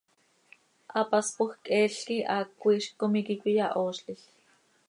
Hapaspoj 0.93 1.47
cheel 1.65 1.93
quih 2.05 2.25
haaco 2.31 2.67
iizc 2.75 2.91
com 2.99 3.13
iiqui 3.17 3.35
cöiyahoozlil. 3.41 4.21